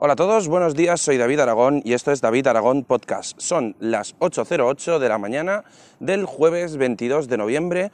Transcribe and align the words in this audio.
Hola 0.00 0.14
a 0.14 0.16
todos, 0.16 0.48
buenos 0.48 0.74
días, 0.74 1.00
soy 1.00 1.18
David 1.18 1.38
Aragón 1.38 1.80
y 1.84 1.92
esto 1.92 2.10
es 2.10 2.20
David 2.20 2.48
Aragón 2.48 2.82
Podcast. 2.82 3.40
Son 3.40 3.76
las 3.78 4.18
8.08 4.18 4.98
de 4.98 5.08
la 5.08 5.18
mañana 5.18 5.62
del 6.00 6.24
jueves 6.24 6.76
22 6.76 7.28
de 7.28 7.36
noviembre 7.36 7.92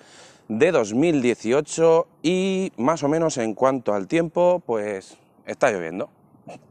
de 0.49 0.73
2018 0.73 2.07
y 2.23 2.73
más 2.79 3.03
o 3.03 3.09
menos 3.09 3.37
en 3.37 3.55
cuanto 3.55 3.93
al 3.93 4.09
tiempo, 4.09 4.63
pues 4.65 5.19
está 5.45 5.71
lloviendo. 5.71 6.09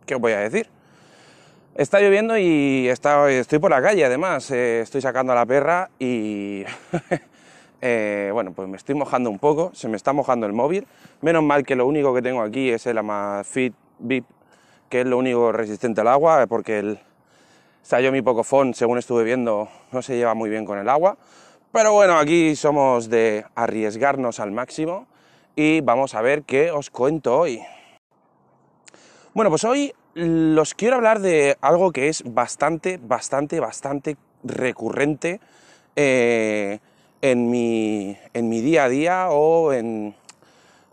¿Qué 0.07 0.15
os 0.15 0.19
voy 0.19 0.31
a 0.31 0.39
decir? 0.39 0.67
Está 1.75 2.01
lloviendo 2.01 2.35
y 2.35 2.87
estoy 2.89 3.59
por 3.59 3.69
la 3.69 3.83
calle 3.83 4.03
además, 4.05 4.49
eh, 4.49 4.81
estoy 4.81 5.01
sacando 5.01 5.33
a 5.33 5.35
la 5.35 5.45
perra 5.45 5.91
y 5.99 6.63
eh, 7.81 8.31
bueno, 8.33 8.51
pues 8.53 8.67
me 8.67 8.77
estoy 8.77 8.95
mojando 8.95 9.29
un 9.29 9.37
poco, 9.37 9.69
se 9.75 9.89
me 9.89 9.95
está 9.95 10.11
mojando 10.11 10.47
el 10.47 10.53
móvil. 10.53 10.87
Menos 11.21 11.43
mal 11.43 11.63
que 11.63 11.75
lo 11.75 11.85
único 11.85 12.15
que 12.15 12.23
tengo 12.23 12.41
aquí 12.41 12.71
es 12.71 12.87
el 12.87 12.97
Amazfit 12.97 13.75
VIP 13.99 14.25
que 14.89 15.01
es 15.01 15.05
lo 15.05 15.17
único 15.17 15.51
resistente 15.51 16.01
al 16.01 16.07
agua, 16.07 16.45
porque 16.47 16.79
el 16.79 16.99
Xiaomi 17.83 18.21
Pocophone, 18.21 18.73
según 18.73 18.97
estuve 18.97 19.23
viendo, 19.23 19.69
no 19.91 20.01
se 20.01 20.17
lleva 20.17 20.33
muy 20.33 20.49
bien 20.49 20.65
con 20.65 20.77
el 20.77 20.89
agua. 20.89 21.17
Pero 21.71 21.93
bueno, 21.93 22.17
aquí 22.17 22.55
somos 22.55 23.09
de 23.09 23.45
arriesgarnos 23.55 24.39
al 24.39 24.51
máximo 24.51 25.07
y 25.55 25.81
vamos 25.81 26.15
a 26.15 26.21
ver 26.21 26.43
qué 26.43 26.71
os 26.71 26.89
cuento 26.89 27.37
hoy. 27.37 27.61
Bueno, 29.33 29.51
pues 29.51 29.63
hoy 29.63 29.93
los 30.15 30.73
quiero 30.73 30.95
hablar 30.95 31.19
de 31.19 31.57
algo 31.61 31.91
que 31.91 32.09
es 32.09 32.23
bastante, 32.25 32.99
bastante, 33.01 33.59
bastante 33.59 34.17
recurrente 34.43 35.39
eh, 35.95 36.79
en, 37.21 37.51
mi, 37.51 38.17
en, 38.33 38.49
mi, 38.49 38.61
día 38.61 38.85
a 38.85 38.89
día 38.89 39.27
o 39.29 39.71
en, 39.71 40.15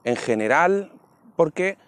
en 0.05 0.17
general, 0.17 0.93
porque... 1.35 1.79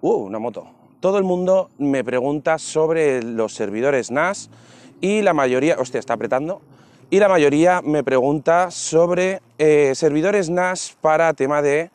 Uh, 0.00 0.12
una 0.12 0.38
moto 0.38 0.77
todo 1.00 1.18
el 1.18 1.24
mundo 1.24 1.70
me 1.78 2.02
pregunta 2.02 2.58
sobre 2.58 3.22
los 3.22 3.54
servidores 3.54 4.10
NAS 4.10 4.50
y 5.00 5.22
la 5.22 5.32
mayoría, 5.32 5.76
hostia, 5.78 6.00
está 6.00 6.14
apretando, 6.14 6.60
y 7.10 7.20
la 7.20 7.28
mayoría 7.28 7.80
me 7.82 8.02
pregunta 8.02 8.70
sobre 8.70 9.40
eh, 9.58 9.92
servidores 9.94 10.50
NAS 10.50 10.96
para 11.00 11.32
tema 11.34 11.62
de 11.62 11.90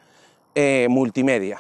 eh, 0.55 0.87
multimedia. 0.89 1.59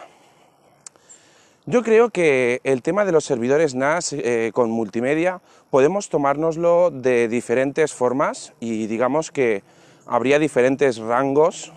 Yo 1.65 1.83
creo 1.83 2.09
que 2.09 2.61
el 2.63 2.81
tema 2.81 3.05
de 3.05 3.11
los 3.11 3.25
servidores 3.25 3.75
NAS 3.75 4.13
eh, 4.13 4.51
con 4.53 4.71
multimedia 4.71 5.41
podemos 5.69 6.09
tomárnoslo 6.09 6.91
de 6.91 7.27
diferentes 7.27 7.93
formas 7.93 8.53
y 8.59 8.87
digamos 8.87 9.31
que 9.31 9.63
habría 10.05 10.39
diferentes 10.39 10.97
rangos 10.97 11.71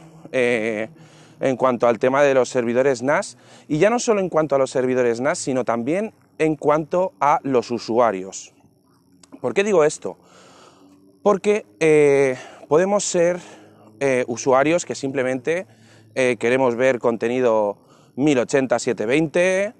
en 1.41 1.57
cuanto 1.57 1.87
al 1.87 1.99
tema 1.99 2.23
de 2.23 2.35
los 2.35 2.49
servidores 2.49 3.03
NAS, 3.03 3.37
y 3.69 3.79
ya 3.79 3.91
no 3.91 3.99
solo 3.99 4.21
en 4.21 4.29
cuanto 4.29 4.55
a 4.55 4.59
los 4.59 4.71
servidores 4.71 5.21
NAS, 5.21 5.39
sino 5.39 5.65
también 5.65 6.13
en 6.39 6.57
cuanto 6.57 7.13
a 7.21 7.41
los 7.43 7.71
usuarios. 7.71 8.53
¿Por 9.41 9.55
qué 9.55 9.65
digo 9.65 9.85
esto? 9.85 10.17
Porque 11.23 11.67
eh, 11.81 12.37
podemos 12.69 13.05
ser 13.05 13.41
eh, 14.01 14.25
usuarios 14.29 14.85
que 14.85 14.95
simplemente 14.95 15.67
eh, 16.15 16.37
queremos 16.39 16.77
ver 16.77 16.99
contenido 16.99 17.79
1080-720, 18.17 19.75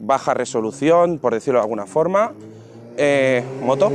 baja 0.00 0.34
resolución, 0.34 1.18
por 1.18 1.34
decirlo 1.34 1.58
de 1.58 1.62
alguna 1.62 1.86
forma, 1.86 2.32
moto, 3.62 3.90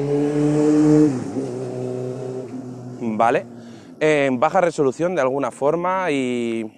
¿vale? 3.02 3.46
En 4.00 4.40
baja 4.40 4.62
resolución 4.62 5.16
de 5.16 5.22
alguna 5.22 5.52
forma 5.52 6.12
y, 6.12 6.72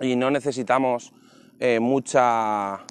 no 0.00 0.30
necesitamos 0.30 1.12
eh, 1.58 1.78
mucha, 1.80 2.84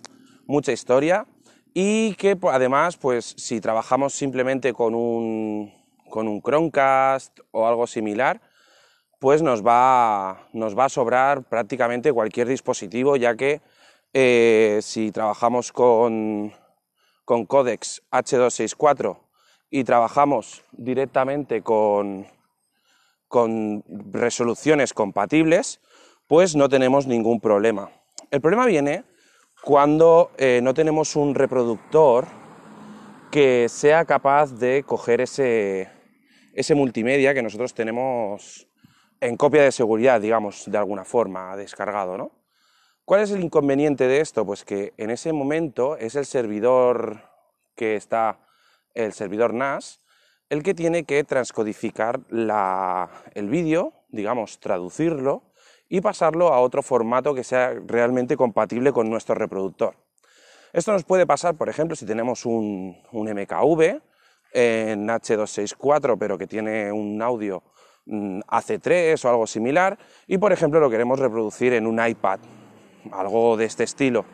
mucha 0.45 0.71
historia. 0.71 1.25
Y 1.73 2.15
que 2.15 2.35
pues, 2.35 2.55
además 2.55 2.97
pues 2.97 3.35
si 3.37 3.61
trabajamos 3.61 4.13
simplemente 4.13 4.73
con 4.73 4.95
un, 4.95 5.73
con 6.09 6.27
un 6.27 6.41
Chromecast 6.41 7.39
o 7.51 7.67
algo 7.67 7.87
similar 7.87 8.41
pues 9.19 9.41
nos 9.41 9.65
va, 9.65 10.47
nos 10.53 10.77
va 10.77 10.85
a 10.85 10.89
sobrar 10.89 11.43
prácticamente 11.43 12.13
cualquier 12.13 12.47
dispositivo 12.47 13.17
ya 13.17 13.35
que 13.35 13.61
eh, 14.13 14.79
si 14.81 15.11
trabajamos 15.11 15.71
con, 15.71 16.53
con 17.25 17.45
Codex 17.45 18.01
H264 18.11 19.19
y 19.69 19.83
trabajamos 19.83 20.63
directamente 20.71 21.61
con, 21.61 22.25
con 23.29 23.85
resoluciones 24.11 24.93
compatibles, 24.93 25.79
pues 26.27 26.55
no 26.55 26.67
tenemos 26.67 27.07
ningún 27.07 27.39
problema. 27.39 27.91
El 28.31 28.41
problema 28.41 28.65
viene 28.65 29.05
cuando 29.63 30.31
eh, 30.37 30.59
no 30.61 30.73
tenemos 30.73 31.15
un 31.15 31.35
reproductor 31.35 32.27
que 33.31 33.67
sea 33.69 34.03
capaz 34.05 34.53
de 34.59 34.83
coger 34.83 35.21
ese, 35.21 35.89
ese 36.53 36.75
multimedia 36.75 37.33
que 37.33 37.43
nosotros 37.43 37.73
tenemos 37.73 38.67
en 39.21 39.37
copia 39.37 39.63
de 39.63 39.71
seguridad, 39.71 40.19
digamos, 40.19 40.63
de 40.65 40.77
alguna 40.77 41.05
forma, 41.05 41.55
descargado, 41.55 42.17
¿no? 42.17 42.31
¿Cuál 43.05 43.21
es 43.21 43.31
el 43.31 43.43
inconveniente 43.43 44.07
de 44.07 44.21
esto? 44.21 44.45
Pues 44.45 44.63
que 44.63 44.93
en 44.97 45.09
ese 45.09 45.33
momento 45.33 45.97
es 45.97 46.15
el 46.15 46.25
servidor 46.25 47.23
que 47.75 47.95
está, 47.95 48.39
el 48.93 49.13
servidor 49.13 49.53
NAS, 49.53 50.01
el 50.49 50.63
que 50.63 50.73
tiene 50.73 51.03
que 51.03 51.23
transcodificar 51.23 52.21
el 52.31 53.49
vídeo, 53.49 53.93
digamos, 54.09 54.59
traducirlo 54.59 55.43
y 55.87 56.01
pasarlo 56.01 56.53
a 56.53 56.59
otro 56.59 56.81
formato 56.81 57.33
que 57.33 57.43
sea 57.43 57.73
realmente 57.85 58.35
compatible 58.35 58.91
con 58.91 59.09
nuestro 59.09 59.35
reproductor. 59.35 59.95
Esto 60.73 60.91
nos 60.91 61.03
puede 61.03 61.25
pasar, 61.25 61.55
por 61.55 61.69
ejemplo, 61.69 61.95
si 61.95 62.05
tenemos 62.05 62.45
un, 62.45 62.95
MKV 63.11 64.01
en 64.53 65.07
H264, 65.07 66.17
pero 66.19 66.37
que 66.37 66.47
tiene 66.47 66.91
un 66.91 67.21
audio 67.21 67.63
mm, 68.05 68.41
AC3 68.41 69.23
o 69.25 69.29
algo 69.29 69.47
similar, 69.47 69.97
y 70.27 70.37
por 70.37 70.51
ejemplo 70.51 70.79
lo 70.79 70.89
queremos 70.89 71.19
reproducir 71.19 71.73
en 71.73 71.87
un 71.87 72.03
iPad, 72.03 72.39
algo 73.11 73.57
de 73.57 73.65
este 73.65 73.83
estilo. 73.83 74.25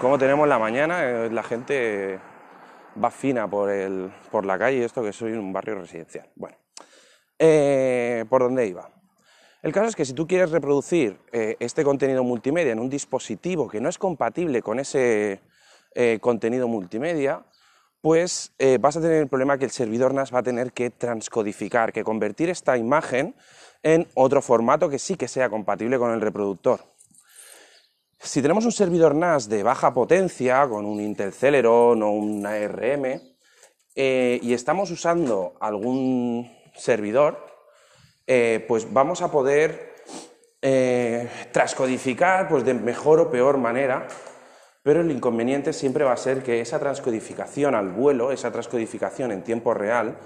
Como 0.00 0.18
tenemos 0.18 0.48
la 0.48 0.58
mañana, 0.58 1.04
eh, 1.04 1.30
la 1.30 1.42
gente 1.42 2.18
va 3.02 3.10
fina 3.10 3.48
por, 3.48 3.70
el, 3.70 4.12
por 4.30 4.46
la 4.46 4.58
calle, 4.58 4.84
esto 4.84 5.02
que 5.02 5.12
soy 5.12 5.32
un 5.32 5.52
barrio 5.52 5.76
residencial. 5.76 6.28
Bueno, 6.34 6.56
eh, 7.38 8.24
¿por 8.28 8.42
dónde 8.42 8.66
iba? 8.66 8.90
El 9.62 9.72
caso 9.72 9.88
es 9.88 9.96
que 9.96 10.04
si 10.04 10.12
tú 10.12 10.26
quieres 10.26 10.50
reproducir 10.50 11.18
eh, 11.30 11.56
este 11.60 11.84
contenido 11.84 12.24
multimedia 12.24 12.72
en 12.72 12.80
un 12.80 12.90
dispositivo 12.90 13.68
que 13.68 13.80
no 13.80 13.88
es 13.88 13.98
compatible 13.98 14.60
con 14.60 14.80
ese 14.80 15.40
eh, 15.94 16.18
contenido 16.20 16.66
multimedia, 16.66 17.44
pues 18.00 18.52
vas 18.80 18.96
a 18.96 19.00
tener 19.00 19.22
el 19.22 19.28
problema 19.28 19.58
que 19.58 19.64
el 19.64 19.70
servidor 19.70 20.12
NAS 20.12 20.34
va 20.34 20.40
a 20.40 20.42
tener 20.42 20.72
que 20.72 20.90
transcodificar, 20.90 21.92
que 21.92 22.02
convertir 22.02 22.50
esta 22.50 22.76
imagen 22.76 23.36
en 23.84 24.08
otro 24.14 24.42
formato 24.42 24.88
que 24.88 24.98
sí 24.98 25.14
que 25.14 25.28
sea 25.28 25.48
compatible 25.48 25.98
con 25.98 26.10
el 26.10 26.20
reproductor. 26.20 26.80
Si 28.24 28.40
tenemos 28.40 28.64
un 28.64 28.70
servidor 28.70 29.16
NAS 29.16 29.48
de 29.48 29.64
baja 29.64 29.92
potencia, 29.92 30.68
con 30.68 30.86
un 30.86 31.00
Intel 31.00 31.32
Celeron 31.32 32.04
o 32.04 32.10
un 32.12 32.46
ARM, 32.46 33.20
eh, 33.96 34.38
y 34.40 34.54
estamos 34.54 34.92
usando 34.92 35.54
algún 35.60 36.48
servidor, 36.72 37.44
eh, 38.28 38.64
pues 38.68 38.92
vamos 38.92 39.22
a 39.22 39.32
poder 39.32 39.96
eh, 40.62 41.28
transcodificar 41.50 42.48
pues, 42.48 42.64
de 42.64 42.74
mejor 42.74 43.18
o 43.18 43.28
peor 43.28 43.58
manera, 43.58 44.06
pero 44.84 45.00
el 45.00 45.10
inconveniente 45.10 45.72
siempre 45.72 46.04
va 46.04 46.12
a 46.12 46.16
ser 46.16 46.44
que 46.44 46.60
esa 46.60 46.78
transcodificación 46.78 47.74
al 47.74 47.88
vuelo, 47.88 48.30
esa 48.30 48.52
transcodificación 48.52 49.32
en 49.32 49.42
tiempo 49.42 49.74
real, 49.74 50.16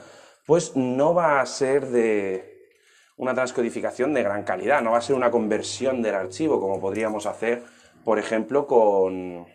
pues 0.45 0.77
no 0.77 1.15
va 1.15 1.41
a 1.41 1.47
ser 1.47 1.87
de 1.87 2.75
una 3.17 3.33
transcodificación 3.33 4.13
de 4.13 4.23
gran 4.23 4.45
calidad, 4.45 4.83
no 4.83 4.91
va 4.91 4.99
a 4.99 5.03
ser 5.03 5.17
una 5.17 5.31
conversión 5.31 6.03
del 6.03 6.15
archivo 6.15 6.61
como 6.61 6.78
podríamos 6.78 7.25
hacer 7.25 7.65
por 8.06 8.21
ejemplo, 8.21 8.69
con, 8.69 9.48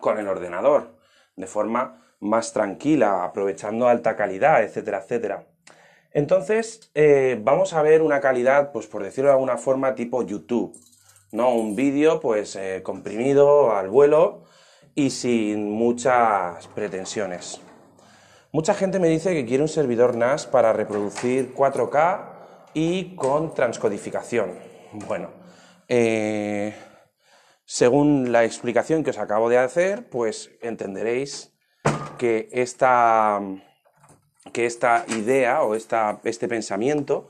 con 0.00 0.18
el 0.18 0.26
ordenador, 0.26 0.96
de 1.36 1.46
forma 1.46 2.14
más 2.18 2.54
tranquila, 2.54 3.24
aprovechando 3.24 3.88
alta 3.88 4.16
calidad, 4.16 4.62
etcétera, 4.62 5.00
etcétera. 5.00 5.46
Entonces, 6.12 6.90
eh, 6.94 7.38
vamos 7.42 7.74
a 7.74 7.82
ver 7.82 8.00
una 8.00 8.22
calidad, 8.22 8.72
pues 8.72 8.86
por 8.86 9.02
decirlo 9.02 9.28
de 9.28 9.34
alguna 9.34 9.58
forma, 9.58 9.94
tipo 9.94 10.22
YouTube, 10.22 10.74
¿no? 11.30 11.52
Un 11.52 11.76
vídeo, 11.76 12.20
pues, 12.20 12.56
eh, 12.56 12.80
comprimido 12.82 13.76
al 13.76 13.90
vuelo 13.90 14.44
y 14.94 15.10
sin 15.10 15.70
muchas 15.70 16.66
pretensiones. 16.68 17.60
Mucha 18.50 18.72
gente 18.72 18.98
me 18.98 19.08
dice 19.08 19.34
que 19.34 19.44
quiere 19.44 19.62
un 19.62 19.68
servidor 19.68 20.16
NAS 20.16 20.46
para 20.46 20.72
reproducir 20.72 21.52
4K 21.52 22.32
y 22.72 23.14
con 23.14 23.52
transcodificación. 23.52 24.54
Bueno, 25.06 25.28
eh, 25.86 26.74
según 27.70 28.32
la 28.32 28.46
explicación 28.46 29.04
que 29.04 29.10
os 29.10 29.18
acabo 29.18 29.50
de 29.50 29.58
hacer, 29.58 30.08
pues 30.08 30.50
entenderéis 30.62 31.52
que 32.16 32.48
esta, 32.50 33.42
que 34.54 34.64
esta 34.64 35.04
idea 35.08 35.60
o 35.60 35.74
esta, 35.74 36.18
este 36.24 36.48
pensamiento 36.48 37.28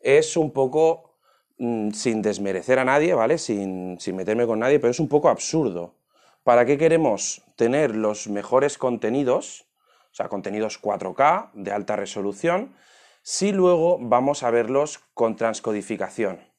es 0.00 0.38
un 0.38 0.52
poco 0.52 1.18
mm, 1.58 1.90
sin 1.90 2.22
desmerecer 2.22 2.78
a 2.78 2.86
nadie, 2.86 3.12
¿vale? 3.12 3.36
Sin, 3.36 4.00
sin 4.00 4.16
meterme 4.16 4.46
con 4.46 4.60
nadie, 4.60 4.80
pero 4.80 4.90
es 4.90 5.00
un 5.00 5.08
poco 5.08 5.28
absurdo. 5.28 5.96
¿Para 6.44 6.64
qué 6.64 6.78
queremos 6.78 7.42
tener 7.54 7.94
los 7.94 8.26
mejores 8.26 8.78
contenidos, 8.78 9.66
o 10.10 10.14
sea, 10.14 10.30
contenidos 10.30 10.80
4K 10.80 11.50
de 11.52 11.72
alta 11.72 11.94
resolución, 11.94 12.74
si 13.20 13.52
luego 13.52 13.98
vamos 14.00 14.44
a 14.44 14.50
verlos 14.50 15.00
con 15.12 15.36
transcodificación? 15.36 16.53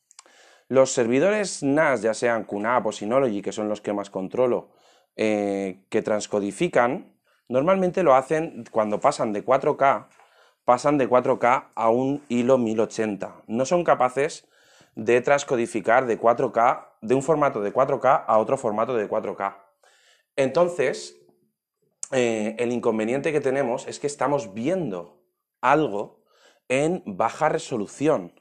Los 0.68 0.92
servidores 0.92 1.62
NAS, 1.62 2.02
ya 2.02 2.16
sean 2.16 2.44
QNAP 2.44 2.88
o 2.88 2.92
Synology, 2.92 3.44
que 3.44 3.52
son 3.52 3.70
los 3.70 3.82
que 3.82 3.94
más 3.94 4.10
controlo, 4.10 4.72
eh, 5.16 5.86
que 5.90 6.02
transcodifican, 6.02 7.14
normalmente 7.48 8.02
lo 8.02 8.16
hacen 8.16 8.66
cuando 8.72 9.00
pasan 9.00 9.32
de 9.32 9.46
4K, 9.46 10.08
pasan 10.64 10.98
de 10.98 11.08
4K 11.08 11.68
a 11.76 11.90
un 11.90 12.24
hilo 12.30 12.58
1080. 12.58 13.44
No 13.46 13.66
son 13.66 13.84
capaces 13.84 14.48
de 14.96 15.22
transcodificar 15.22 16.08
de 16.08 16.20
4K, 16.20 16.88
de 17.02 17.14
un 17.14 17.22
formato 17.22 17.62
de 17.62 17.72
4K 17.72 18.24
a 18.26 18.38
otro 18.40 18.58
formato 18.58 18.96
de 18.96 19.08
4K. 19.08 19.58
Entonces, 20.36 21.16
eh, 22.12 22.56
el 22.58 22.72
inconveniente 22.72 23.32
que 23.32 23.42
tenemos 23.42 23.88
es 23.88 24.00
que 24.00 24.08
estamos 24.08 24.56
viendo 24.56 25.22
algo 25.62 26.24
en 26.70 27.04
baja 27.06 27.50
resolución 27.50 28.34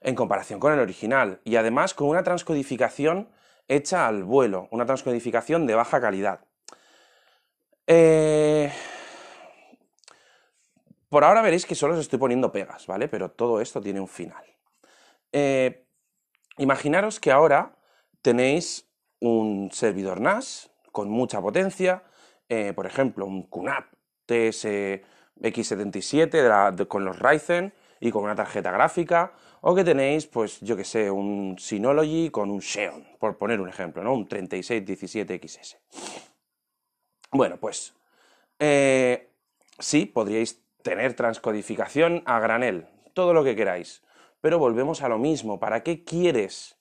en 0.00 0.14
comparación 0.14 0.60
con 0.60 0.72
el 0.72 0.78
original 0.78 1.40
y 1.44 1.56
además 1.56 1.94
con 1.94 2.08
una 2.08 2.22
transcodificación 2.22 3.28
hecha 3.68 4.06
al 4.06 4.24
vuelo, 4.24 4.68
una 4.70 4.86
transcodificación 4.86 5.66
de 5.66 5.74
baja 5.74 6.00
calidad. 6.00 6.40
Eh, 7.86 8.72
por 11.08 11.24
ahora 11.24 11.42
veréis 11.42 11.66
que 11.66 11.74
solo 11.74 11.94
os 11.94 12.00
estoy 12.00 12.18
poniendo 12.18 12.52
pegas, 12.52 12.86
¿vale? 12.86 13.08
Pero 13.08 13.30
todo 13.30 13.60
esto 13.60 13.80
tiene 13.80 14.00
un 14.00 14.08
final. 14.08 14.44
Eh, 15.32 15.86
imaginaros 16.58 17.18
que 17.20 17.32
ahora 17.32 17.76
tenéis 18.22 18.88
un 19.20 19.70
servidor 19.72 20.20
NAS 20.20 20.70
con 20.92 21.08
mucha 21.08 21.40
potencia, 21.40 22.04
eh, 22.48 22.72
por 22.74 22.86
ejemplo, 22.86 23.26
un 23.26 23.42
QNAP 23.44 23.86
TSX77 24.26 26.88
con 26.88 27.04
los 27.04 27.18
Ryzen 27.18 27.74
y 28.00 28.10
con 28.10 28.24
una 28.24 28.34
tarjeta 28.34 28.70
gráfica, 28.70 29.32
o 29.60 29.74
que 29.74 29.84
tenéis, 29.84 30.26
pues 30.26 30.60
yo 30.60 30.76
que 30.76 30.84
sé, 30.84 31.10
un 31.10 31.56
Synology 31.58 32.30
con 32.30 32.50
un 32.50 32.60
Xeon, 32.60 33.06
por 33.18 33.36
poner 33.36 33.60
un 33.60 33.68
ejemplo, 33.68 34.02
¿no? 34.02 34.14
Un 34.14 34.28
3617XS. 34.28 35.76
Bueno, 37.32 37.56
pues 37.58 37.94
eh, 38.58 39.30
sí, 39.78 40.06
podríais 40.06 40.60
tener 40.82 41.14
transcodificación 41.14 42.22
a 42.24 42.38
granel, 42.40 42.86
todo 43.14 43.34
lo 43.34 43.44
que 43.44 43.56
queráis, 43.56 44.02
pero 44.40 44.58
volvemos 44.58 45.02
a 45.02 45.08
lo 45.08 45.18
mismo. 45.18 45.58
¿Para 45.58 45.82
qué 45.82 46.04
quieres 46.04 46.78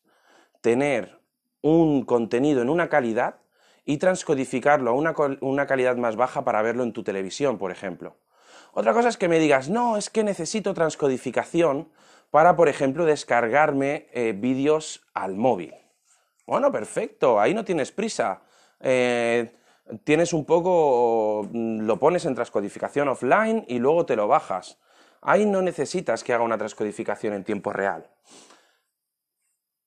tener 0.61 1.19
un 1.61 2.03
contenido 2.05 2.61
en 2.61 2.69
una 2.69 2.89
calidad 2.89 3.39
y 3.85 3.97
transcodificarlo 3.97 4.91
a 4.91 4.93
una, 5.41 5.65
calidad 5.65 5.95
más 5.95 6.15
baja 6.15 6.43
para 6.43 6.61
verlo 6.61 6.83
en 6.83 6.91
tu 6.91 7.03
televisión, 7.03 7.57
por 7.57 7.71
ejemplo. 7.71 8.17
Otra 8.73 8.93
cosa 8.93 9.09
es 9.09 9.17
que 9.17 9.27
me 9.27 9.39
digas, 9.39 9.69
no, 9.69 9.97
es 9.97 10.09
que 10.09 10.23
necesito 10.23 10.73
transcodificación 10.73 11.89
para, 12.31 12.55
por 12.55 12.69
ejemplo, 12.69 13.05
descargarme 13.05 14.07
eh, 14.11 14.33
vídeos 14.35 15.01
al 15.13 15.35
móvil. 15.35 15.73
Bueno, 16.45 16.71
perfecto, 16.71 17.39
ahí 17.39 17.53
no 17.53 17.65
tienes 17.65 17.91
prisa. 17.91 18.41
Eh, 18.79 19.51
tienes 20.03 20.33
un 20.33 20.45
poco, 20.45 21.47
lo 21.53 21.99
pones 21.99 22.25
en 22.25 22.35
transcodificación 22.35 23.07
offline 23.07 23.65
y 23.67 23.79
luego 23.79 24.05
te 24.05 24.15
lo 24.15 24.27
bajas. 24.27 24.77
Ahí 25.21 25.45
no 25.45 25.61
necesitas 25.61 26.23
que 26.23 26.33
haga 26.33 26.43
una 26.43 26.57
transcodificación 26.57 27.33
en 27.33 27.43
tiempo 27.43 27.73
real. 27.73 28.09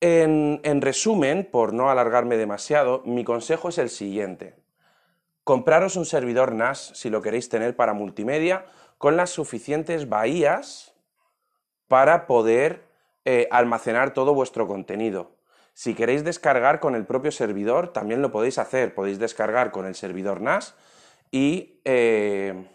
En, 0.02 0.80
resumen, 0.80 1.46
por 1.50 1.74
no 1.74 1.90
alargarme 1.90 2.38
demasiado, 2.38 3.02
mi 3.04 3.22
consejo 3.22 3.68
es 3.68 3.78
el 3.78 3.90
siguiente. 3.90 4.54
Compraros 5.50 5.96
un 5.96 6.06
servidor 6.06 6.54
NAS 6.54 6.92
si 6.94 7.10
lo 7.10 7.22
queréis 7.22 7.48
tener 7.48 7.74
para 7.74 7.92
multimedia 7.92 8.66
con 8.98 9.16
las 9.16 9.30
suficientes 9.30 10.08
bahías 10.08 10.94
para 11.88 12.28
poder 12.28 12.84
eh, 13.24 13.48
almacenar 13.50 14.14
todo 14.14 14.32
vuestro 14.32 14.68
contenido. 14.68 15.32
Si 15.74 15.94
queréis 15.94 16.22
descargar 16.22 16.78
con 16.78 16.94
el 16.94 17.04
propio 17.04 17.32
servidor, 17.32 17.92
también 17.92 18.22
lo 18.22 18.30
podéis 18.30 18.58
hacer. 18.58 18.94
Podéis 18.94 19.18
descargar 19.18 19.72
con 19.72 19.86
el 19.86 19.96
servidor 19.96 20.40
NAS 20.40 20.76
y 21.32 21.80
eh, 21.84 22.68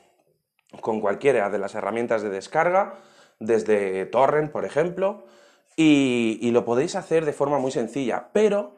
con 0.82 1.00
cualquiera 1.00 1.50
de 1.50 1.60
las 1.60 1.76
herramientas 1.76 2.24
de 2.24 2.30
descarga, 2.30 2.96
desde 3.40 4.06
Torrent, 4.06 4.52
por 4.52 4.66
ejemplo, 4.66 5.24
y, 5.78 6.52
lo 6.52 6.66
podéis 6.66 6.98
hacer 6.98 7.24
de 7.24 7.32
forma 7.32 7.58
muy 7.58 7.72
sencilla, 7.72 8.32
pero 8.34 8.76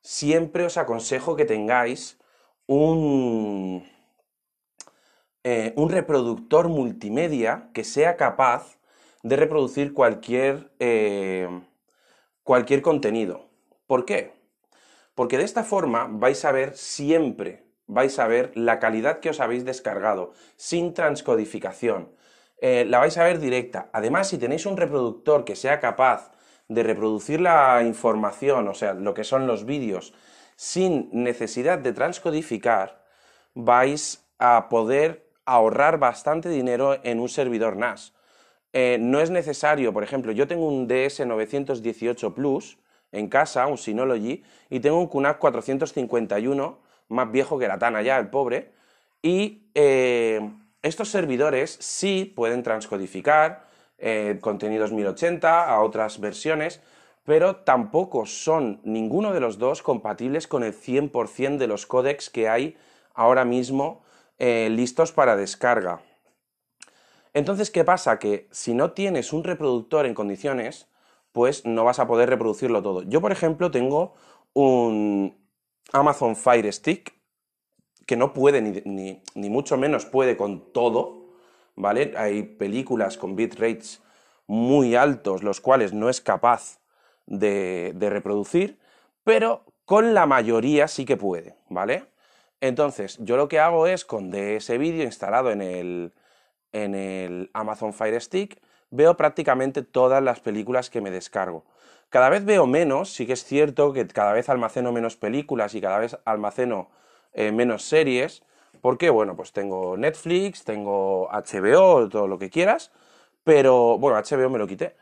siempre 0.00 0.64
os 0.64 0.76
aconsejo 0.76 1.36
que 1.36 1.44
tengáis 1.44 2.18
un, 2.66 3.84
eh, 5.44 5.72
un 5.76 5.90
reproductor 5.90 6.68
multimedia 6.68 7.70
que 7.72 7.84
sea 7.84 8.16
capaz 8.16 8.78
de 9.22 9.36
reproducir 9.36 9.92
cualquier, 9.92 10.72
eh, 10.78 11.48
cualquier 12.42 12.82
contenido. 12.82 13.48
¿Por 13.86 14.04
qué? 14.04 14.32
Porque 15.14 15.38
de 15.38 15.44
esta 15.44 15.64
forma 15.64 16.08
vais 16.10 16.44
a 16.44 16.52
ver 16.52 16.76
siempre, 16.76 17.64
vais 17.86 18.18
a 18.18 18.26
ver 18.26 18.52
la 18.54 18.78
calidad 18.78 19.20
que 19.20 19.30
os 19.30 19.40
habéis 19.40 19.64
descargado, 19.64 20.32
sin 20.56 20.94
transcodificación. 20.94 22.10
Eh, 22.60 22.84
la 22.86 22.98
vais 22.98 23.16
a 23.18 23.24
ver 23.24 23.38
directa. 23.38 23.90
Además, 23.92 24.28
si 24.28 24.38
tenéis 24.38 24.66
un 24.66 24.76
reproductor 24.76 25.44
que 25.44 25.56
sea 25.56 25.80
capaz 25.80 26.32
de 26.68 26.82
reproducir 26.82 27.40
la 27.40 27.82
información, 27.84 28.68
o 28.68 28.74
sea, 28.74 28.94
lo 28.94 29.14
que 29.14 29.24
son 29.24 29.46
los 29.46 29.64
vídeos, 29.64 30.12
sin 30.56 31.08
necesidad 31.12 31.78
de 31.78 31.92
transcodificar, 31.92 33.04
vais 33.54 34.26
a 34.38 34.68
poder 34.68 35.30
ahorrar 35.44 35.98
bastante 35.98 36.48
dinero 36.48 36.98
en 37.04 37.20
un 37.20 37.28
servidor 37.28 37.76
NAS. 37.76 38.12
Eh, 38.72 38.98
no 39.00 39.20
es 39.20 39.30
necesario, 39.30 39.92
por 39.92 40.02
ejemplo, 40.02 40.32
yo 40.32 40.46
tengo 40.46 40.66
un 40.66 40.88
DS918 40.88 42.34
Plus 42.34 42.78
en 43.12 43.28
casa, 43.28 43.66
un 43.66 43.78
Synology, 43.78 44.42
y 44.68 44.80
tengo 44.80 44.98
un 44.98 45.06
QNAP 45.06 45.38
451, 45.38 46.78
más 47.08 47.30
viejo 47.30 47.58
que 47.58 47.68
la 47.68 47.78
Tana 47.78 48.02
ya, 48.02 48.18
el 48.18 48.28
pobre, 48.28 48.72
y 49.22 49.70
eh, 49.74 50.40
estos 50.82 51.08
servidores 51.08 51.78
sí 51.80 52.30
pueden 52.36 52.62
transcodificar 52.62 53.66
eh, 53.98 54.38
contenidos 54.40 54.92
1080 54.92 55.70
a 55.70 55.80
otras 55.80 56.20
versiones, 56.20 56.82
pero 57.26 57.56
tampoco 57.56 58.24
son 58.24 58.80
ninguno 58.84 59.34
de 59.34 59.40
los 59.40 59.58
dos 59.58 59.82
compatibles 59.82 60.46
con 60.46 60.62
el 60.62 60.72
100% 60.72 61.58
de 61.58 61.66
los 61.66 61.84
códecs 61.84 62.30
que 62.30 62.48
hay 62.48 62.76
ahora 63.14 63.44
mismo 63.44 64.02
eh, 64.38 64.68
listos 64.70 65.12
para 65.12 65.36
descarga. 65.36 66.00
Entonces, 67.34 67.70
¿qué 67.70 67.84
pasa? 67.84 68.18
Que 68.18 68.48
si 68.52 68.74
no 68.74 68.92
tienes 68.92 69.32
un 69.32 69.44
reproductor 69.44 70.06
en 70.06 70.14
condiciones, 70.14 70.88
pues 71.32 71.66
no 71.66 71.84
vas 71.84 71.98
a 71.98 72.06
poder 72.06 72.30
reproducirlo 72.30 72.80
todo. 72.80 73.02
Yo, 73.02 73.20
por 73.20 73.32
ejemplo, 73.32 73.70
tengo 73.70 74.14
un 74.54 75.36
Amazon 75.92 76.36
Fire 76.36 76.72
Stick 76.72 77.12
que 78.06 78.16
no 78.16 78.32
puede 78.32 78.62
ni, 78.62 79.22
mucho 79.34 79.76
menos 79.76 80.06
puede 80.06 80.36
con 80.36 80.72
todo, 80.72 81.34
¿vale? 81.74 82.14
Hay 82.16 82.44
películas 82.44 83.18
con 83.18 83.34
bitrates 83.34 84.00
muy 84.46 84.94
altos, 84.94 85.42
los 85.42 85.60
cuales 85.60 85.92
no 85.92 86.08
es 86.08 86.20
capaz 86.20 86.78
de, 87.26 87.94
reproducir, 88.00 88.78
pero 89.24 89.64
con 89.84 90.14
la 90.14 90.26
mayoría 90.26 90.88
sí 90.88 91.04
que 91.04 91.16
puede, 91.16 91.56
¿vale? 91.68 92.04
Entonces, 92.60 93.18
yo 93.20 93.36
lo 93.36 93.48
que 93.48 93.60
hago 93.60 93.86
es 93.86 94.04
con 94.04 94.34
ese 94.34 94.78
vídeo 94.78 95.04
instalado 95.04 95.50
en 95.50 95.62
el, 95.62 96.12
en 96.72 96.94
el 96.94 97.50
Amazon 97.52 97.92
Fire 97.92 98.20
Stick, 98.20 98.60
veo 98.90 99.16
prácticamente 99.16 99.82
todas 99.82 100.22
las 100.22 100.40
películas 100.40 100.90
que 100.90 101.00
me 101.00 101.10
descargo. 101.10 101.64
Cada 102.08 102.28
vez 102.30 102.44
veo 102.44 102.66
menos, 102.66 103.12
sí 103.12 103.26
que 103.26 103.32
es 103.32 103.44
cierto 103.44 103.92
que 103.92 104.06
cada 104.06 104.32
vez 104.32 104.48
almaceno 104.48 104.92
menos 104.92 105.16
películas 105.16 105.74
y 105.74 105.80
cada 105.80 105.98
vez 105.98 106.16
almaceno 106.24 106.88
eh, 107.32 107.52
menos 107.52 107.82
series. 107.82 108.42
porque 108.80 109.10
Bueno, 109.10 109.36
pues 109.36 109.52
tengo 109.52 109.96
Netflix, 109.96 110.64
tengo 110.64 111.28
HBO, 111.30 112.08
todo 112.08 112.28
lo 112.28 112.38
que 112.38 112.50
quieras, 112.50 112.92
pero 113.44 113.98
bueno, 113.98 114.18
HBO 114.18 114.50
me 114.50 114.58
lo 114.58 114.66
quité. 114.66 114.96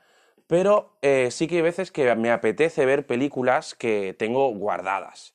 Pero 0.47 0.97
eh, 1.03 1.31
sí 1.31 1.47
que 1.47 1.57
hay 1.57 1.63
veces 1.63 1.91
que 1.91 2.15
me 2.15 2.31
apetece 2.31 2.85
ver 2.87 3.07
películas 3.07 3.75
que 3.75 4.15
tengo 4.19 4.49
guardadas. 4.55 5.35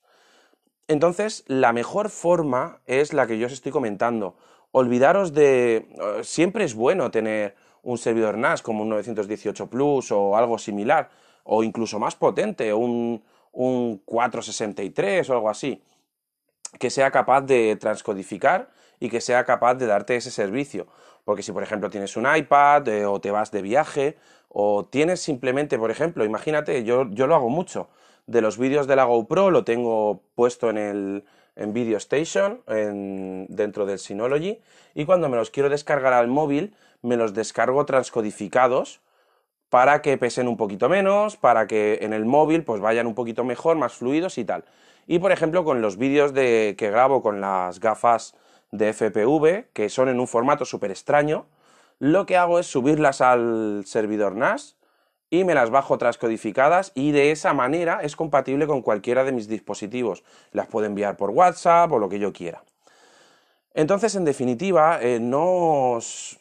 Entonces, 0.88 1.44
la 1.48 1.74
mejor 1.74 2.10
forma 2.10 2.82
es 2.86 3.14
la 3.14 3.28
que 3.28 3.38
yo 3.38 3.48
os 3.48 3.54
estoy 3.54 3.72
comentando. 3.72 4.38
Olvidaros 4.72 5.34
de... 5.34 5.78
Eh, 5.78 6.24
siempre 6.24 6.64
es 6.64 6.74
bueno 6.76 7.12
tener 7.12 7.56
un 7.82 7.98
servidor 7.98 8.38
NAS 8.38 8.62
como 8.62 8.84
un 8.84 8.90
918 8.90 9.68
Plus 9.68 10.12
o 10.12 10.36
algo 10.36 10.58
similar, 10.58 11.10
o 11.44 11.64
incluso 11.64 11.98
más 11.98 12.16
potente, 12.16 12.74
un, 12.74 13.24
un 13.52 13.98
463 14.06 15.30
o 15.30 15.34
algo 15.34 15.50
así 15.50 15.82
que 16.78 16.90
sea 16.90 17.10
capaz 17.12 17.42
de 17.42 17.76
transcodificar 17.78 18.70
y 19.00 19.10
que 19.10 19.22
sea 19.22 19.46
capaz 19.46 19.76
de 19.76 19.88
darte 19.88 20.16
ese 20.16 20.30
servicio. 20.30 20.88
Porque 21.30 21.44
si, 21.44 21.52
por 21.52 21.62
ejemplo, 21.62 21.92
tienes 21.92 22.18
un 22.18 22.26
iPad 22.26 22.88
eh, 22.88 23.06
o 23.06 23.22
te 23.22 23.30
vas 23.30 23.52
de 23.52 23.62
viaje 23.62 24.18
o 24.48 24.86
tienes 24.86 25.22
simplemente, 25.22 25.78
por 25.78 25.92
ejemplo, 25.92 26.26
imagínate, 26.26 26.84
yo, 26.84 27.08
yo 27.12 27.28
lo 27.28 27.36
hago 27.36 27.50
mucho, 27.50 27.88
de 28.26 28.42
los 28.42 28.58
vídeos 28.58 28.88
de 28.88 28.96
la 28.96 29.04
GoPro 29.04 29.52
lo 29.52 29.64
tengo 29.64 30.24
puesto 30.34 30.72
en 30.72 30.80
el 30.80 31.26
en 31.56 31.72
Video 31.72 31.98
Station 31.98 32.64
dentro 33.48 33.86
del 33.86 34.00
Synology 34.00 34.60
y 34.96 35.06
cuando 35.06 35.30
me 35.30 35.38
los 35.38 35.52
quiero 35.52 35.70
descargar 35.70 36.14
al 36.14 36.30
móvil 36.30 36.74
me 37.04 37.16
los 37.16 37.36
descargo 37.36 37.86
transcodificados 37.86 39.00
para 39.70 40.02
que 40.02 40.18
pesen 40.18 40.48
un 40.48 40.58
poquito 40.58 40.90
menos, 40.90 41.38
para 41.38 41.68
que 41.68 42.00
en 42.02 42.14
el 42.14 42.26
móvil 42.26 42.64
pues 42.64 42.82
vayan 42.82 43.06
un 43.06 43.14
poquito 43.14 43.44
mejor, 43.44 43.78
más 43.78 43.94
fluidos 43.94 44.40
y 44.40 44.46
tal. 44.46 44.64
Y 45.06 45.20
por 45.20 45.32
ejemplo 45.32 45.64
con 45.64 45.84
los 45.84 45.98
vídeos 45.98 46.34
de, 46.34 46.74
que 46.76 46.90
grabo 46.90 47.22
con 47.22 47.40
las 47.40 47.80
gafas 47.80 48.34
de 48.72 48.94
FPV, 48.94 49.72
que 49.74 49.90
son 49.90 50.10
en 50.10 50.20
un 50.20 50.28
formato 50.28 50.66
súper 50.66 50.92
extraño, 50.92 51.46
lo 52.00 52.26
que 52.26 52.38
hago 52.38 52.60
es 52.60 52.68
subirlas 52.68 53.22
al 53.22 53.84
servidor 53.86 54.36
NAS 54.36 54.78
y 55.30 55.44
me 55.44 55.54
las 55.54 55.70
bajo 55.70 55.98
transcodificadas 55.98 56.92
y 56.96 57.12
de 57.12 57.32
esa 57.32 57.54
manera 57.54 58.00
es 58.02 58.16
compatible 58.16 58.68
con 58.68 58.82
cualquiera 58.82 59.24
de 59.24 59.32
mis 59.32 59.48
dispositivos. 59.48 60.24
Las 60.52 60.68
puedo 60.68 60.86
enviar 60.86 61.18
por 61.18 61.32
WhatsApp 61.32 61.92
o 61.92 62.00
lo 62.00 62.10
que 62.10 62.20
yo 62.20 62.34
quiera. 62.34 62.64
Entonces, 63.74 64.16
en 64.16 64.26
definitiva, 64.26 65.00
eh, 65.02 65.20
no, 65.20 65.92
os, 65.94 66.40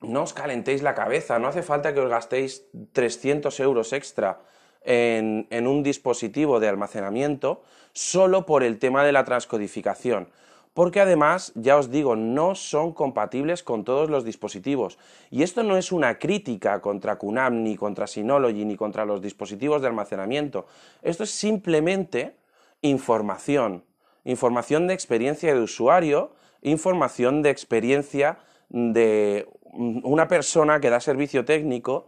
no 0.00 0.22
os 0.22 0.32
calentéis 0.32 0.82
la 0.82 0.94
cabeza, 0.94 1.38
no 1.38 1.48
hace 1.48 1.62
falta 1.62 1.92
que 1.92 2.00
os 2.00 2.10
gastéis 2.10 2.66
300 2.92 3.58
euros 3.60 3.92
extra 3.92 4.40
en, 4.82 5.48
en 5.50 5.66
un 5.66 5.82
dispositivo 5.82 6.60
de 6.60 6.68
almacenamiento 6.68 7.62
solo 7.92 8.46
por 8.46 8.62
el 8.62 8.78
tema 8.78 9.04
de 9.04 9.12
la 9.12 9.24
transcodificación 9.24 10.28
porque 10.76 11.00
además, 11.00 11.52
ya 11.54 11.78
os 11.78 11.90
digo, 11.90 12.16
no 12.16 12.54
son 12.54 12.92
compatibles 12.92 13.62
con 13.62 13.82
todos 13.82 14.10
los 14.10 14.26
dispositivos. 14.26 14.98
Y 15.30 15.42
esto 15.42 15.62
no 15.62 15.78
es 15.78 15.90
una 15.90 16.18
crítica 16.18 16.82
contra 16.82 17.16
QNAP, 17.16 17.52
ni 17.54 17.76
contra 17.76 18.06
Synology, 18.06 18.66
ni 18.66 18.76
contra 18.76 19.06
los 19.06 19.22
dispositivos 19.22 19.80
de 19.80 19.88
almacenamiento. 19.88 20.66
Esto 21.00 21.24
es 21.24 21.30
simplemente 21.30 22.36
información. 22.82 23.84
Información 24.24 24.86
de 24.86 24.92
experiencia 24.92 25.54
de 25.54 25.62
usuario, 25.62 26.32
información 26.60 27.40
de 27.40 27.48
experiencia 27.48 28.36
de 28.68 29.48
una 29.72 30.28
persona 30.28 30.78
que 30.78 30.90
da 30.90 31.00
servicio 31.00 31.46
técnico 31.46 32.06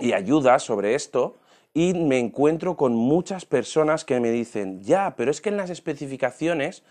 y 0.00 0.12
ayuda 0.12 0.58
sobre 0.58 0.96
esto, 0.96 1.38
y 1.72 1.94
me 1.94 2.18
encuentro 2.18 2.76
con 2.76 2.96
muchas 2.96 3.46
personas 3.46 4.04
que 4.04 4.18
me 4.18 4.32
dicen, 4.32 4.82
ya, 4.82 5.14
pero 5.16 5.30
es 5.30 5.40
que 5.40 5.50
en 5.50 5.56
las 5.56 5.70
especificaciones 5.70 6.82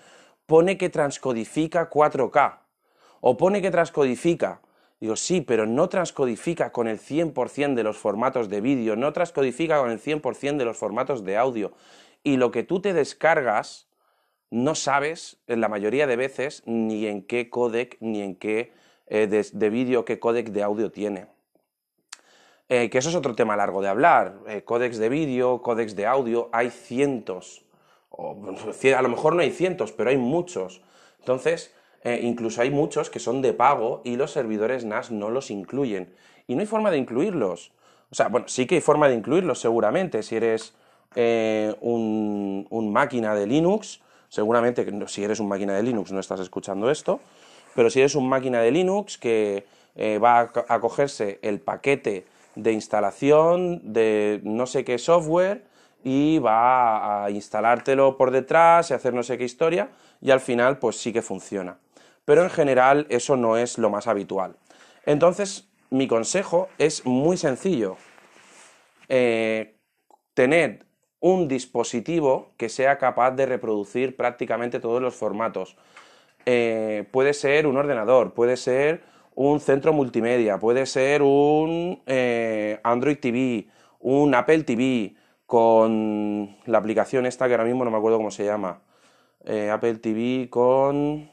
pone 0.46 0.78
que 0.78 0.90
transcodifica 0.90 1.90
4K 1.90 2.60
o 3.22 3.38
pone 3.38 3.62
que 3.62 3.72
transcodifica. 3.72 4.62
Digo, 5.00 5.16
sí, 5.16 5.42
pero 5.42 5.66
no 5.66 5.90
transcodifica 5.90 6.72
con 6.72 6.88
el 6.88 7.00
100% 7.00 7.74
de 7.74 7.84
los 7.84 7.98
formatos 7.98 8.50
de 8.50 8.62
vídeo, 8.62 8.96
no 8.96 9.12
transcodifica 9.12 9.80
con 9.80 9.92
el 9.92 10.00
100% 10.00 10.58
de 10.58 10.66
los 10.66 10.78
formatos 10.78 11.24
de 11.24 11.38
audio. 11.38 11.74
Y 12.24 12.38
lo 12.38 12.52
que 12.52 12.64
tú 12.64 12.80
te 12.80 12.94
descargas, 12.94 13.88
no 14.50 14.76
sabes, 14.76 15.38
en 15.48 15.60
la 15.60 15.68
mayoría 15.68 16.08
de 16.08 16.16
veces, 16.16 16.64
ni 16.66 17.06
en 17.08 17.24
qué 17.24 17.50
codec, 17.50 17.98
ni 18.00 18.22
en 18.22 18.36
qué 18.36 18.72
eh, 19.08 19.28
de, 19.28 19.70
vídeo, 19.70 20.06
qué 20.06 20.20
codec 20.20 20.50
de 20.50 20.64
audio 20.64 20.92
tiene. 20.92 21.28
Eh, 22.70 22.90
que 22.90 22.98
eso 22.98 23.10
es 23.10 23.16
otro 23.16 23.36
tema 23.36 23.56
largo 23.56 23.82
de 23.82 23.90
hablar. 23.90 24.40
Eh, 24.48 24.64
de 24.66 25.10
vídeo, 25.10 25.62
códex 25.62 25.96
de 25.96 26.06
audio, 26.06 26.50
hay 26.52 26.70
cientos 26.70 27.64
a 28.18 29.02
lo 29.02 29.10
mejor 29.10 29.36
no 29.36 29.42
hay 29.42 29.52
cientos, 29.52 29.92
pero 29.92 30.10
hay 30.10 30.18
muchos. 30.18 30.82
Entonces, 31.20 31.74
eh, 32.04 32.20
incluso 32.22 32.62
hay 32.62 32.70
muchos 32.70 33.10
que 33.10 33.20
son 33.20 33.42
de 33.42 33.54
pago 33.54 34.02
y 34.04 34.18
los 34.18 34.32
servidores 34.32 34.86
NAS 34.86 35.12
no 35.12 35.30
los 35.30 35.50
incluyen. 35.50 36.14
Y 36.48 36.56
no 36.56 36.62
hay 36.62 36.68
forma 36.68 36.92
de 36.92 36.98
incluirlos. 36.98 37.72
O 38.12 38.16
sea, 38.16 38.28
bueno, 38.28 38.48
sí 38.48 38.68
que 38.68 38.76
hay 38.76 38.82
forma 38.82 39.08
de 39.08 39.16
incluirlos 39.16 39.60
seguramente. 39.60 40.22
Si 40.22 40.36
eres 40.36 40.76
eh, 41.16 41.74
un, 41.82 42.92
máquina 42.92 43.34
de 43.34 43.48
Linux, 43.48 44.02
seguramente 44.30 44.86
si 45.08 45.24
eres 45.24 45.40
un 45.40 45.48
máquina 45.48 45.74
de 45.74 45.84
Linux 45.84 46.12
no 46.12 46.20
estás 46.20 46.40
escuchando 46.40 46.92
esto, 46.92 47.20
pero 47.76 47.90
si 47.90 48.00
eres 48.00 48.16
un 48.16 48.28
máquina 48.28 48.62
de 48.62 48.72
Linux 48.72 49.18
que 49.18 49.66
eh, 49.96 50.20
va 50.20 50.42
a, 50.42 50.52
a 50.68 50.80
cogerse 50.80 51.40
el 51.42 51.60
paquete 51.60 52.26
de 52.56 52.72
instalación 52.72 53.94
de 53.94 54.42
no 54.44 54.68
sé 54.68 54.84
qué 54.84 54.98
software 55.00 55.64
y 56.04 56.40
va 56.40 57.26
a 57.26 57.32
instalártelo 57.32 58.18
por 58.18 58.32
detrás 58.32 58.92
y 58.92 58.94
hacer 58.94 59.14
no 59.14 59.24
sé 59.24 59.38
qué 59.38 59.46
historia 59.46 59.90
y 60.22 60.32
al 60.32 60.40
final 60.40 60.80
pues 60.80 60.98
sí 60.98 61.14
que 61.14 61.22
funciona. 61.22 61.78
Pero 62.26 62.44
en 62.44 62.50
general 62.50 63.06
eso 63.10 63.36
no 63.36 63.58
es 63.58 63.78
lo 63.78 63.90
más 63.90 64.08
habitual. 64.08 64.56
Entonces 65.06 65.70
mi 65.90 66.08
consejo 66.08 66.70
es 66.78 67.06
muy 67.06 67.38
sencillo. 67.38 67.98
Eh, 69.10 69.76
tener 70.34 70.86
un 71.20 71.48
dispositivo 71.48 72.52
que 72.58 72.68
sea 72.68 72.98
capaz 72.98 73.32
de 73.32 73.46
reproducir 73.46 74.16
prácticamente 74.16 74.80
todos 74.80 75.02
los 75.02 75.16
formatos. 75.16 75.78
Eh, 76.46 77.06
puede 77.12 77.34
ser 77.34 77.66
un 77.66 77.78
ordenador, 77.78 78.34
puede 78.34 78.58
ser 78.58 79.04
un 79.36 79.60
centro 79.60 79.94
multimedia, 79.94 80.60
puede 80.60 80.86
ser 80.86 81.22
un 81.22 82.02
eh, 82.08 82.80
Android 82.84 83.18
TV, 83.18 83.68
un 84.00 84.36
Apple 84.36 84.64
TV, 84.64 85.16
con 85.46 86.58
la 86.66 86.78
aplicación 86.78 87.26
esta 87.26 87.48
que 87.48 87.54
ahora 87.54 87.66
mismo 87.66 87.86
no 87.86 87.92
me 87.92 87.98
acuerdo 87.98 88.18
cómo 88.18 88.32
se 88.32 88.46
llama. 88.46 88.82
Eh, 89.46 89.70
Apple 89.70 89.96
TV 89.96 90.50
con... 90.50 91.30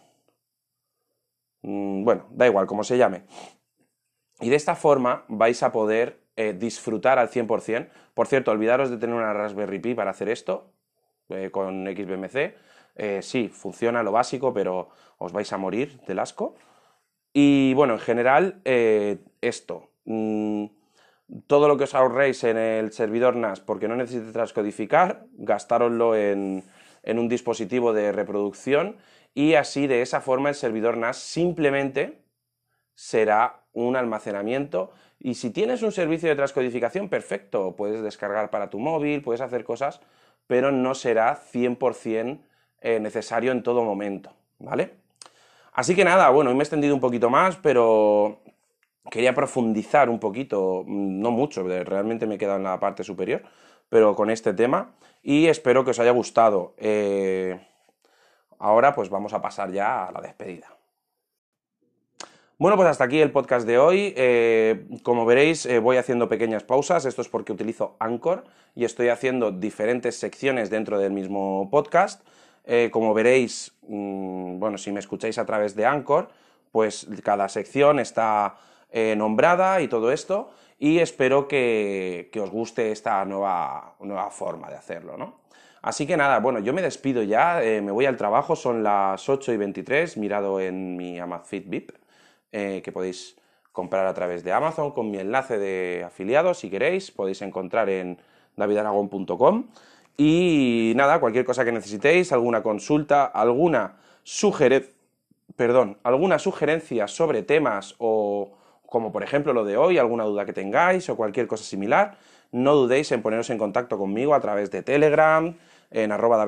Mm, 1.63 2.05
bueno, 2.05 2.27
da 2.31 2.47
igual, 2.47 2.67
como 2.67 2.85
se 2.85 2.99
llame. 2.99 3.25
Y 4.41 4.49
de 4.51 4.57
esta 4.57 4.75
forma 4.75 5.25
vais 5.29 5.63
a 5.63 5.73
poder 5.73 6.21
eh, 6.37 6.55
disfrutar 6.59 7.19
al 7.19 7.31
100%. 7.31 7.89
Por 8.15 8.27
cierto, 8.27 8.51
olvidaros 8.51 8.91
de 8.91 8.97
tener 8.97 9.15
una 9.15 9.33
Raspberry 9.33 9.79
Pi 9.79 9.95
para 9.95 10.11
hacer 10.11 10.29
esto 10.29 10.73
eh, 11.29 11.51
con 11.51 11.87
XBMC. 11.87 12.55
sí, 13.23 13.49
funciona 13.49 14.03
lo 14.03 14.13
básico, 14.13 14.53
pero 14.53 14.89
os 15.19 15.33
vais 15.33 15.53
a 15.53 15.59
morir 15.59 16.01
del 16.07 16.19
asco. 16.19 16.57
Y 17.33 17.75
bueno, 17.75 17.95
en 17.95 18.01
general, 18.01 18.61
esto. 19.41 19.91
Mm, 20.05 20.67
todo 21.47 21.69
lo 21.69 21.77
que 21.77 21.85
os 21.85 21.95
ahorréis 21.95 22.45
en 22.45 22.57
el 22.57 22.93
servidor 22.93 23.37
NAS 23.37 23.61
porque 23.61 23.89
no 23.89 23.97
necesitéis 23.97 24.33
transcodificar, 24.33 25.27
gastároslo 25.33 26.17
en, 26.17 26.65
en 27.03 27.19
un 27.19 27.29
dispositivo 27.29 27.93
de 27.93 28.13
reproducción 28.13 28.97
y 29.35 29.55
así 29.55 29.87
de 29.87 30.03
esa 30.03 30.21
forma 30.21 30.49
el 30.49 30.55
servidor 30.55 30.97
NAS 30.97 31.19
simplemente 31.19 32.23
será 32.95 33.61
un 33.73 33.97
almacenamiento 33.97 34.93
y 35.19 35.35
si 35.35 35.51
tienes 35.51 35.83
un 35.83 35.93
servicio 35.93 36.29
de 36.29 36.37
transcodificación, 36.37 37.09
perfecto, 37.09 37.77
puedes 37.77 38.03
descargar 38.03 38.51
para 38.51 38.71
tu 38.71 38.79
móvil, 38.79 39.23
puedes 39.23 39.43
hacer 39.43 39.65
cosas, 39.65 40.01
pero 40.47 40.73
no 40.73 40.95
será 40.95 41.39
100% 41.39 42.41
eh, 42.81 42.99
necesario 42.99 43.53
en 43.53 43.63
todo 43.63 43.85
momento, 43.85 44.33
¿vale? 44.59 44.95
Así 45.73 45.95
que 45.95 46.05
nada, 46.05 46.31
bueno, 46.31 46.51
hoy 46.51 46.57
me 46.57 46.63
he 46.63 46.65
extendido 46.65 46.95
un 46.95 47.01
poquito 47.01 47.31
más, 47.31 47.57
pero 47.57 48.41
quería 49.11 49.35
profundizar 49.35 50.09
un 50.09 50.19
poquito, 50.19 50.85
no 50.87 51.31
mucho, 51.31 51.65
realmente 51.65 52.27
me 52.27 52.37
he 52.37 52.39
quedado 52.39 52.59
en 52.59 52.65
la 52.65 52.81
parte 52.81 53.05
superior, 53.05 53.43
pero 53.89 54.15
con 54.15 54.31
este 54.31 54.55
tema 54.55 54.93
y 55.23 55.47
espero 55.47 55.85
que 55.85 55.91
os 55.91 55.99
haya 55.99 56.13
gustado. 56.13 56.75
Eh, 56.79 57.59
ahora 58.59 58.95
pues 58.95 59.11
vamos 59.11 59.33
a 59.33 59.43
pasar 59.43 59.71
ya 59.71 60.07
a 60.07 60.13
la 60.13 60.21
despedida. 60.21 60.69
Bueno, 62.59 62.77
pues 62.77 62.89
hasta 62.89 63.05
aquí 63.05 63.21
el 63.21 63.31
podcast 63.31 63.67
de 63.67 63.79
hoy. 63.79 64.13
Eh, 64.17 64.87
como 65.03 65.25
veréis, 65.25 65.65
eh, 65.65 65.79
voy 65.79 65.97
haciendo 65.97 66.29
pequeñas 66.29 66.63
pausas. 66.63 67.07
Esto 67.07 67.23
es 67.23 67.29
porque 67.29 67.53
utilizo 67.53 67.97
Anchor 67.99 68.45
y 68.75 68.85
estoy 68.85 69.09
haciendo 69.09 69.51
diferentes 69.51 70.17
secciones 70.19 70.71
dentro 70.71 70.99
del 70.99 71.13
mismo 71.13 71.69
podcast. 71.71 72.23
como 72.93 73.15
veréis, 73.15 73.73
mm, 73.89 74.61
bueno, 74.61 74.79
si 74.79 74.93
me 74.93 75.01
escucháis 75.01 75.39
a 75.39 75.47
través 75.47 75.75
de 75.75 75.87
Anchor, 75.87 76.29
pues 76.71 77.09
cada 77.25 77.49
sección 77.49 77.99
está 77.99 78.59
eh, 78.91 79.15
nombrada 79.17 79.81
y 79.81 79.89
todo 79.89 80.11
esto, 80.13 80.51
y 80.79 80.99
espero 80.99 81.47
que, 81.47 82.31
os 82.43 82.51
guste 82.51 82.91
esta 82.91 83.25
nueva, 83.25 83.95
nueva 84.01 84.31
forma 84.31 84.69
de 84.71 84.77
hacerlo, 84.77 85.17
¿no? 85.17 85.41
Así 85.83 86.07
que 86.07 86.17
nada, 86.17 86.41
bueno, 86.41 86.59
yo 86.59 86.73
me 86.73 86.83
despido 86.83 87.23
ya, 87.23 87.63
eh, 87.63 87.81
me 87.81 87.91
voy 87.91 88.05
al 88.07 88.17
trabajo, 88.17 88.55
son 88.55 88.83
las 88.83 89.29
8 89.29 89.53
y 89.53 89.57
23, 89.57 90.17
mirado 90.19 90.61
en 90.61 90.97
mi 90.97 91.19
Amazfit 91.19 91.69
VIP, 91.69 91.93
eh, 92.53 92.83
que 92.85 92.93
podéis 92.93 93.37
comprar 93.73 94.07
a 94.07 94.13
través 94.13 94.45
de 94.45 94.53
Amazon 94.53 94.91
con 94.91 95.11
mi 95.11 95.19
enlace 95.19 95.59
de 95.59 96.05
afiliados, 96.05 96.59
si 96.59 96.71
queréis, 96.71 97.11
podéis 97.11 97.41
encontrar 97.43 97.89
en 97.89 98.19
davidaragon.com. 98.57 99.69
Y 100.17 100.93
nada, 100.97 101.19
cualquier 101.19 101.47
cosa 101.47 101.65
que 101.65 101.73
necesitéis, 101.73 102.33
alguna 102.33 102.63
consulta, 102.63 103.25
alguna 103.25 103.97
sugerencia, 104.23 104.93
perdón, 105.57 105.99
alguna 106.03 106.39
sugerencia 106.39 107.09
sobre 107.09 107.43
temas 107.43 107.95
o 107.99 108.53
como 108.91 109.13
por 109.13 109.23
ejemplo 109.23 109.55
lo 109.55 109.65
de 109.65 109.79
hoy, 109.79 109.97
alguna 109.97 110.25
duda 110.25 110.45
que 110.45 110.53
tengáis 110.53 111.09
o 111.09 111.17
cualquier 111.17 111.47
cosa 111.47 111.65
similar, 111.65 112.19
no 112.53 112.75
dudéis 112.75 113.11
en 113.13 113.23
poneros 113.23 113.49
en 113.49 113.57
contacto 113.57 113.97
conmigo 113.97 114.35
a 114.35 114.41
través 114.41 114.71
de 114.71 114.83
Telegram, 114.83 115.57
en 115.91 116.13
arroba 116.13 116.45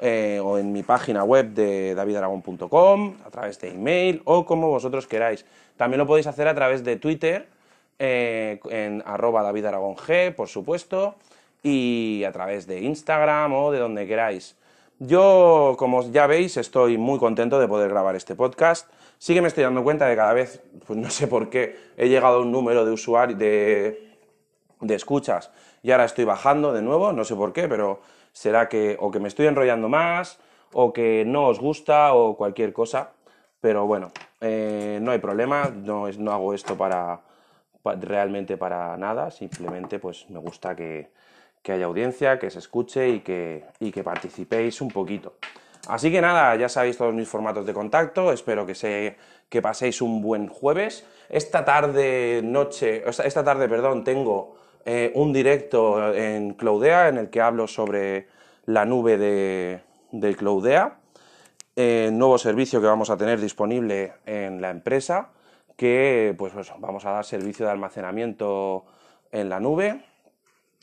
eh, 0.00 0.40
o 0.42 0.58
en 0.58 0.72
mi 0.72 0.82
página 0.82 1.22
web 1.22 1.54
de 1.54 1.94
davidaragón.com, 1.94 3.16
a 3.24 3.30
través 3.30 3.60
de 3.60 3.68
email 3.68 4.20
o 4.24 4.44
como 4.44 4.68
vosotros 4.68 5.06
queráis. 5.06 5.46
También 5.76 5.98
lo 5.98 6.08
podéis 6.08 6.26
hacer 6.26 6.48
a 6.48 6.54
través 6.54 6.82
de 6.82 6.96
Twitter, 6.96 7.46
eh, 8.00 8.58
en 8.68 9.02
arroba 9.06 9.52
por 10.36 10.48
supuesto, 10.48 11.14
y 11.62 12.24
a 12.26 12.32
través 12.32 12.66
de 12.66 12.80
Instagram 12.80 13.52
o 13.52 13.70
de 13.70 13.78
donde 13.78 14.08
queráis. 14.08 14.56
Yo, 15.04 15.74
como 15.80 16.08
ya 16.12 16.28
veis, 16.28 16.56
estoy 16.56 16.96
muy 16.96 17.18
contento 17.18 17.58
de 17.58 17.66
poder 17.66 17.88
grabar 17.88 18.14
este 18.14 18.36
podcast. 18.36 18.88
Sí 19.18 19.34
que 19.34 19.42
me 19.42 19.48
estoy 19.48 19.64
dando 19.64 19.82
cuenta 19.82 20.06
de 20.06 20.14
cada 20.14 20.32
vez, 20.32 20.62
pues 20.86 20.96
no 20.96 21.10
sé 21.10 21.26
por 21.26 21.50
qué, 21.50 21.76
he 21.96 22.08
llegado 22.08 22.36
a 22.36 22.40
un 22.40 22.52
número 22.52 22.84
de 22.84 22.92
usuarios, 22.92 23.36
de, 23.36 24.16
de 24.80 24.94
escuchas 24.94 25.50
y 25.82 25.90
ahora 25.90 26.04
estoy 26.04 26.24
bajando 26.24 26.72
de 26.72 26.82
nuevo, 26.82 27.12
no 27.12 27.24
sé 27.24 27.34
por 27.34 27.52
qué, 27.52 27.66
pero 27.66 28.00
será 28.32 28.68
que 28.68 28.96
o 29.00 29.10
que 29.10 29.18
me 29.18 29.26
estoy 29.26 29.48
enrollando 29.48 29.88
más 29.88 30.38
o 30.72 30.92
que 30.92 31.24
no 31.26 31.48
os 31.48 31.58
gusta 31.58 32.14
o 32.14 32.36
cualquier 32.36 32.72
cosa. 32.72 33.10
Pero 33.60 33.86
bueno, 33.88 34.12
eh, 34.40 35.00
no 35.02 35.10
hay 35.10 35.18
problema, 35.18 35.68
no, 35.74 36.06
es, 36.06 36.16
no 36.16 36.30
hago 36.30 36.54
esto 36.54 36.76
para, 36.76 37.18
realmente 38.00 38.56
para 38.56 38.96
nada, 38.96 39.32
simplemente 39.32 39.98
pues 39.98 40.30
me 40.30 40.38
gusta 40.38 40.76
que, 40.76 41.10
que 41.62 41.72
haya 41.72 41.86
audiencia, 41.86 42.38
que 42.38 42.50
se 42.50 42.58
escuche 42.58 43.08
y 43.08 43.20
que, 43.20 43.64
y 43.80 43.92
que 43.92 44.02
participéis 44.02 44.80
un 44.80 44.90
poquito. 44.90 45.34
Así 45.88 46.12
que 46.12 46.20
nada, 46.20 46.54
ya 46.56 46.68
sabéis 46.68 46.96
todos 46.96 47.14
mis 47.14 47.28
formatos 47.28 47.66
de 47.66 47.72
contacto, 47.72 48.32
espero 48.32 48.66
que, 48.66 48.74
se, 48.74 49.16
que 49.48 49.62
paséis 49.62 50.00
un 50.00 50.22
buen 50.22 50.48
jueves. 50.48 51.04
Esta 51.28 51.64
tarde, 51.64 52.40
noche, 52.44 53.02
esta 53.06 53.42
tarde, 53.42 53.68
perdón, 53.68 54.04
tengo 54.04 54.56
eh, 54.84 55.10
un 55.14 55.32
directo 55.32 56.14
en 56.14 56.54
Cloudea 56.54 57.08
en 57.08 57.18
el 57.18 57.30
que 57.30 57.40
hablo 57.40 57.66
sobre 57.66 58.28
la 58.66 58.84
nube 58.84 59.18
de, 59.18 59.80
de 60.12 60.36
Cloudea, 60.36 60.98
eh, 61.74 62.10
nuevo 62.12 62.38
servicio 62.38 62.80
que 62.80 62.86
vamos 62.86 63.10
a 63.10 63.16
tener 63.16 63.40
disponible 63.40 64.12
en 64.24 64.60
la 64.60 64.70
empresa, 64.70 65.30
que 65.76 66.34
pues 66.38 66.52
vamos 66.78 67.04
a 67.06 67.10
dar 67.10 67.24
servicio 67.24 67.66
de 67.66 67.72
almacenamiento 67.72 68.84
en 69.32 69.48
la 69.48 69.58
nube 69.58 70.04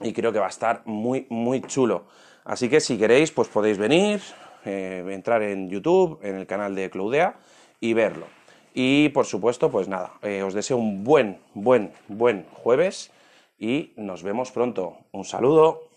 y 0.01 0.13
creo 0.13 0.31
que 0.31 0.39
va 0.39 0.47
a 0.47 0.49
estar 0.49 0.81
muy, 0.85 1.25
muy 1.29 1.61
chulo. 1.61 2.05
Así 2.45 2.69
que 2.69 2.79
si 2.79 2.97
queréis, 2.97 3.31
pues 3.31 3.47
podéis 3.47 3.77
venir, 3.77 4.21
eh, 4.65 5.05
entrar 5.09 5.41
en 5.43 5.69
YouTube, 5.69 6.19
en 6.23 6.35
el 6.35 6.47
canal 6.47 6.75
de 6.75 6.89
Cloudea 6.89 7.35
y 7.79 7.93
verlo. 7.93 8.27
Y 8.73 9.09
por 9.09 9.25
supuesto, 9.25 9.69
pues 9.69 9.87
nada, 9.87 10.13
os 10.45 10.53
deseo 10.53 10.77
un 10.77 11.03
buen, 11.03 11.39
buen, 11.53 11.91
buen 12.07 12.45
jueves 12.53 13.11
y 13.57 13.91
nos 13.97 14.23
vemos 14.23 14.51
pronto. 14.51 14.97
Un 15.11 15.25
saludo. 15.25 15.88